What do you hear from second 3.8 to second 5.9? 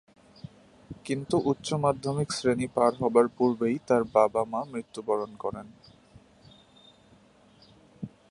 তার বাবা-মা মৃত্যুবরণ করেন।